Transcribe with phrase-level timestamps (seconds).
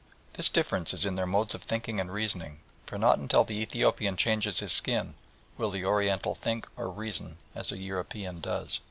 [0.33, 4.17] This difference is in their modes of thinking and reasoning, for not until the Ethiopian
[4.17, 5.13] changes his skin
[5.59, 8.79] will the Oriental think or reason as a European does.